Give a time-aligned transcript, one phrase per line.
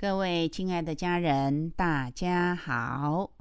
[0.00, 3.32] 各位亲爱的家人，大家好。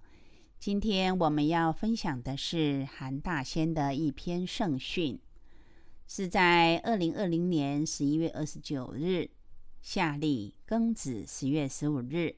[0.59, 5.18] 今天我们要分享的是韩大仙的一篇圣训，
[6.05, 9.30] 是在二零二零年十一月二十九日，
[9.82, 12.35] 夏历庚子十月十五日。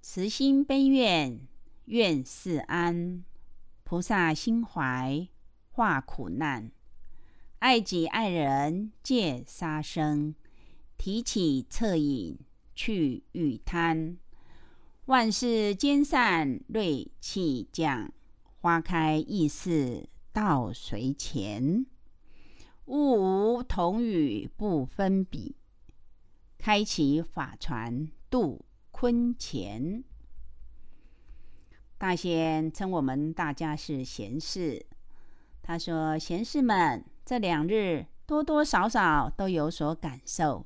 [0.00, 1.46] 慈心悲愿，
[1.84, 3.22] 愿世安；
[3.84, 5.28] 菩萨心怀，
[5.70, 6.72] 化苦难。
[7.60, 10.34] 爱己爱人，戒杀生。
[11.02, 12.38] 提起恻隐，
[12.76, 14.16] 去欲贪。
[15.06, 18.12] 万事兼善，瑞气降。
[18.60, 21.84] 花开易逝，道随前。
[22.84, 25.56] 物无同语不分彼。
[26.56, 30.04] 开启法船渡坤前。
[31.98, 34.86] 大仙称我们大家是贤士。
[35.62, 40.64] 他说：“贤士们，这两日多多少少都有所感受。”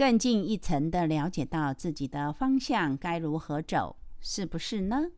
[0.00, 5.10] 更进一层的了解到自己的方向该如何走，是不是呢？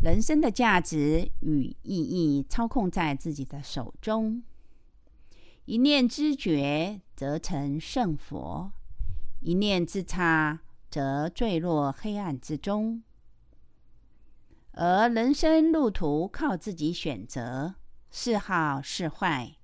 [0.00, 4.44] 人生的价值与意义操控在自己的手中，
[5.64, 8.70] 一念之觉则成圣佛，
[9.40, 13.02] 一念之差则坠落黑暗之中。
[14.74, 17.74] 而人生路途靠自己选择，
[18.12, 19.56] 是好是坏。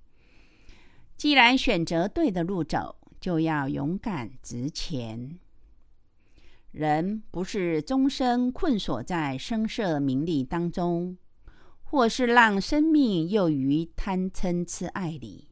[1.15, 2.97] 既然选择对的路走。
[3.19, 5.39] 就要勇敢直前。
[6.71, 11.17] 人不是终生困锁在声色名利当中，
[11.81, 15.49] 或是让生命囿于贪嗔痴爱里。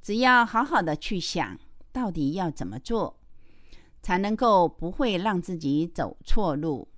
[0.00, 1.58] 只要好好的去想，
[1.92, 3.20] 到底要怎么做，
[4.02, 6.88] 才能够不会让自己走错路。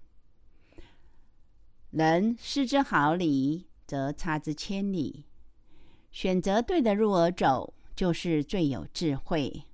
[1.91, 5.25] 人失之毫厘，则差之千里。
[6.10, 7.75] 选择对的路而走。
[7.96, 9.64] 就是最有智慧。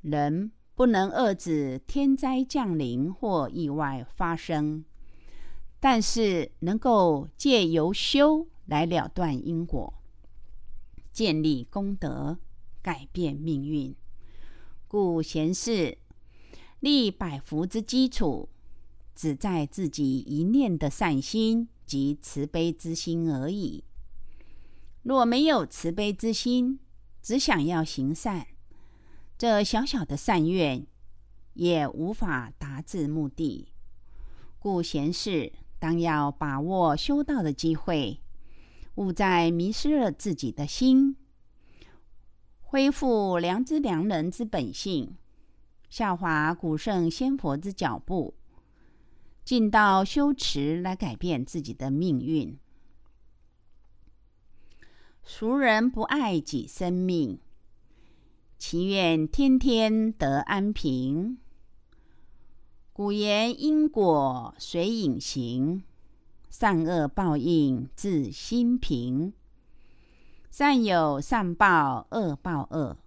[0.00, 4.84] 人不能遏制天灾降临或意外发生，
[5.78, 9.94] 但是能够借由修来了断因果，
[11.12, 12.38] 建立功德，
[12.82, 13.94] 改变命运。
[14.88, 15.98] 故贤士
[16.80, 18.48] 立百福之基础，
[19.14, 23.84] 只在自己一念的善心及慈悲之心而已。
[25.02, 26.78] 若没有慈悲之心，
[27.24, 28.46] 只想要行善，
[29.38, 30.86] 这小小的善愿
[31.54, 33.72] 也无法达至目的。
[34.58, 38.20] 故贤士当要把握修道的机会，
[38.96, 41.16] 勿再迷失了自己的心，
[42.60, 45.16] 恢复良知良人之本性，
[45.88, 48.34] 效法古圣先佛之脚步，
[49.42, 52.58] 进到修持来改变自己的命运。
[55.26, 57.38] 俗人不爱己生命，
[58.58, 61.38] 祈愿天天得安平。
[62.92, 65.82] 古言因果随影行，
[66.50, 69.32] 善恶报应自心平。
[70.50, 72.98] 善有善报，恶报恶。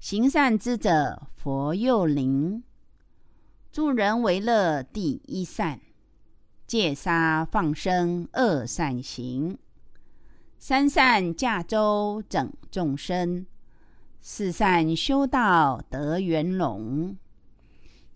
[0.00, 2.64] 行善之者佛佑灵，
[3.70, 5.78] 助人为乐第一善，
[6.66, 9.58] 戒杀放生恶善行。
[10.60, 13.46] 三善驾舟整众生，
[14.20, 17.16] 四善修道得圆融。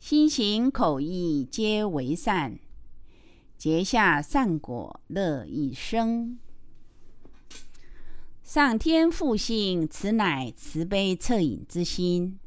[0.00, 2.58] 心行口意皆为善，
[3.56, 6.40] 结下善果乐一生。
[8.42, 12.40] 上天复性，此乃慈悲恻隐之心。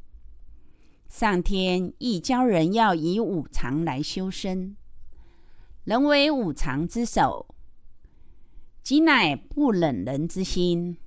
[1.07, 4.75] 上天亦教人要以五常来修身，
[5.85, 7.54] 人为五常之首。
[8.85, 10.97] 即乃不忍人之心，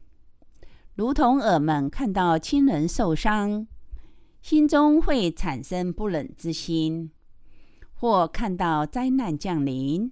[0.96, 3.68] 如同耳们看到亲人受伤，
[4.42, 7.10] 心中会产生不忍之心；
[7.94, 10.10] 或看到灾难降临，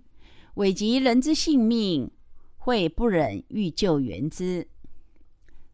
[0.55, 2.09] 危及人之性命，
[2.57, 4.69] 会不忍欲救援之。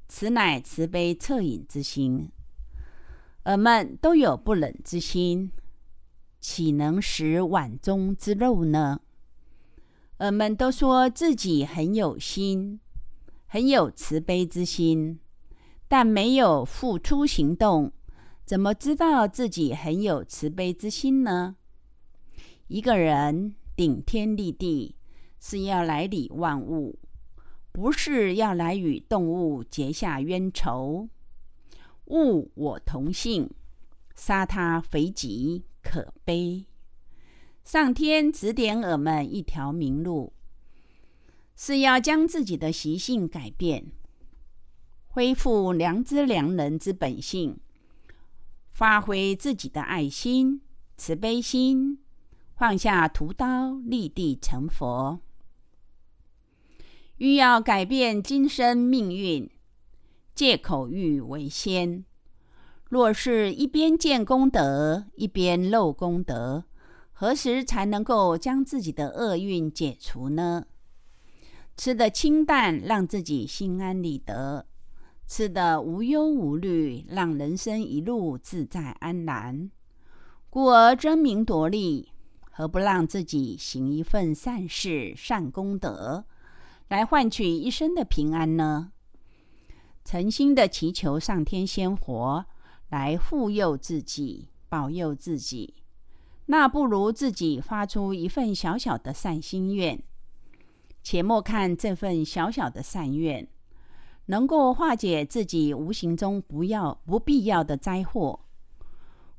[0.08, 2.30] 此乃慈悲恻隐之心。
[3.44, 5.52] 耳们都有不忍之心，
[6.40, 9.02] 岂能食碗中之肉呢？
[10.18, 12.78] 我们都说自己很有心，
[13.46, 15.18] 很有慈悲之心，
[15.88, 17.92] 但没有付出行动，
[18.44, 21.56] 怎么知道自己很有慈悲之心呢？
[22.68, 24.94] 一个人顶天立地，
[25.40, 26.98] 是要来理万物，
[27.72, 31.08] 不是要来与动物结下冤仇。
[32.06, 33.50] 物我同性，
[34.14, 36.64] 杀他肥己可悲。
[37.64, 40.32] 上天指点我们一条明路，
[41.56, 43.92] 是要将自己的习性改变，
[45.06, 47.58] 恢复良知良人之本性，
[48.72, 50.60] 发挥自己的爱心、
[50.96, 51.98] 慈悲心，
[52.56, 55.20] 放下屠刀，立地成佛。
[57.18, 59.48] 欲要改变今生命运，
[60.34, 62.04] 借口欲为先。
[62.88, 66.64] 若是一边见功德，一边漏功德，
[67.22, 70.66] 何时才能够将自己的厄运解除呢？
[71.76, 74.66] 吃得清淡，让自己心安理得；
[75.28, 79.70] 吃得无忧无虑，让人生一路自在安然。
[80.50, 82.08] 故而争名夺利，
[82.50, 86.24] 何不让自己行一份善事、善功德，
[86.88, 88.90] 来换取一生的平安呢？
[90.04, 92.44] 诚心的祈求上天仙佛
[92.88, 95.74] 来护佑自己、保佑自己，
[96.52, 99.98] 那不如自己发出一份小小的善心愿。
[101.02, 103.48] 且莫看这份小小的善愿，
[104.26, 108.40] 能够化解自己无形中不要不必要的灾祸，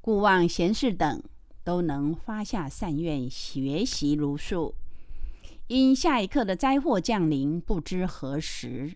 [0.01, 1.21] 故望贤士等
[1.63, 4.74] 都能发下善愿，学习如数。
[5.68, 8.95] 因下一刻的灾祸降临，不知何时，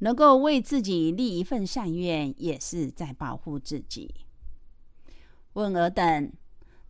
[0.00, 4.12] 能够为自己立一份善愿，也是在保护自己。
[5.52, 6.32] 问尔等，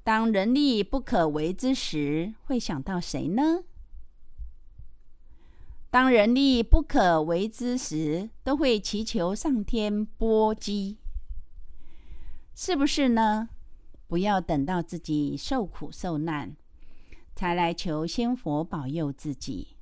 [0.07, 3.65] 当人力不可为之时，会想到谁呢？
[5.91, 10.99] 当人力不可为之时，都会祈求上天波及，
[12.55, 13.49] 是不是呢？
[14.07, 16.55] 不要等到自己受苦受难，
[17.35, 19.77] 才来求仙佛保佑自己，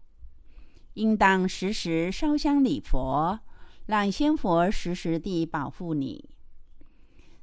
[0.95, 3.41] 应当时时烧香礼佛，
[3.85, 6.31] 让仙佛时时地保护你。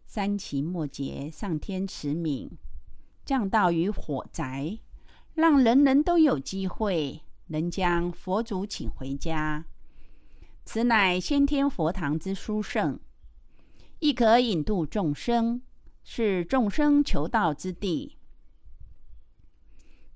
[0.07, 2.49] 三期末节，上天慈悯，
[3.31, 4.77] 降道于火宅，
[5.35, 7.21] 让人人都有机会。
[7.47, 9.63] 能将佛祖请回家，
[10.65, 12.99] 此乃先天佛堂之殊胜，
[13.99, 15.61] 亦可引渡众生，
[16.03, 18.17] 是众生求道之地。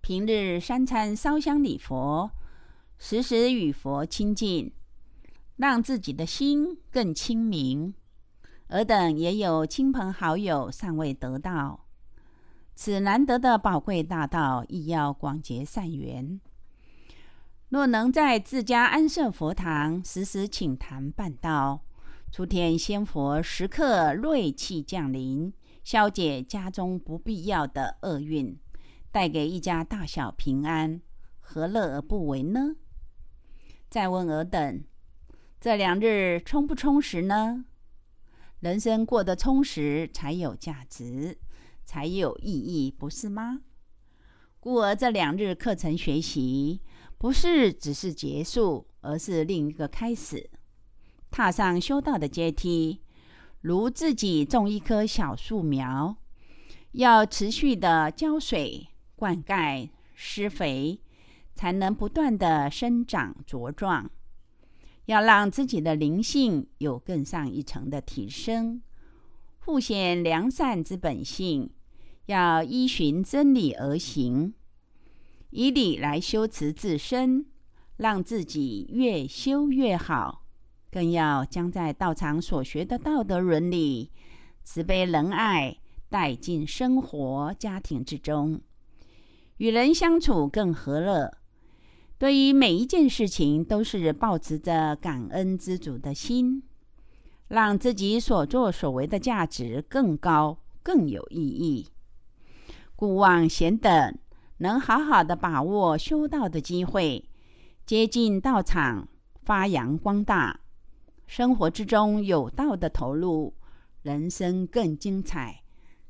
[0.01, 2.29] 平日三餐烧香礼佛，
[2.97, 4.73] 时时与佛亲近，
[5.55, 7.93] 让自己的心更清明。
[8.67, 11.84] 尔等也有亲朋好友尚未得道，
[12.75, 16.39] 此难得的宝贵大道，亦要广结善缘。
[17.69, 21.85] 若能在自家安设佛堂，时时请坛办道，
[22.31, 25.51] 诸天仙佛时刻瑞气降临，
[25.83, 28.59] 消解家中不必要的厄运，
[29.09, 31.01] 带给一家大小平安，
[31.39, 32.75] 何乐而不为呢？
[33.89, 34.83] 再问尔等，
[35.61, 37.65] 这两日充不充实呢？
[38.59, 41.37] 人生过得充实，才有价值，
[41.85, 43.61] 才有意义，不是吗？
[44.59, 46.81] 故而这两日课程学习。
[47.17, 50.49] 不是只是结束，而是另一个开始。
[51.31, 53.01] 踏上修道的阶梯，
[53.61, 56.17] 如自己种一棵小树苗，
[56.91, 60.99] 要持续的浇水、灌溉、施肥，
[61.55, 64.11] 才能不断的生长茁壮。
[65.05, 68.81] 要让自己的灵性有更上一层的提升，
[69.57, 71.71] 复显良善之本性，
[72.25, 74.53] 要依循真理而行。
[75.51, 77.45] 以理来修持自身，
[77.97, 80.43] 让自己越修越好，
[80.91, 84.11] 更要将在道场所学的道德伦理、
[84.63, 85.77] 慈悲仁爱
[86.09, 88.59] 带进生活家庭之中，
[89.57, 91.37] 与人相处更和乐。
[92.17, 96.63] 对于每一件事情，都是保持着感恩知足的心，
[97.49, 101.87] 让自己所作所为的价值更高、更有意义。
[102.95, 104.17] 故望贤等。
[104.57, 107.27] 能好好的把握修道的机会，
[107.85, 109.07] 接近道场，
[109.43, 110.61] 发扬光大，
[111.27, 113.53] 生活之中有道的投入，
[114.01, 115.61] 人生更精彩，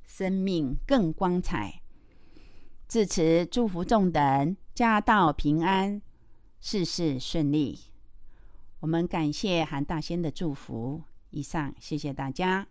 [0.04, 1.82] 生命更光彩。
[2.88, 6.00] 至此，祝福众等家道平安，
[6.60, 7.80] 事事顺利。
[8.82, 11.02] 我们感谢韩大仙的祝福。
[11.32, 12.68] 以上，谢谢大家。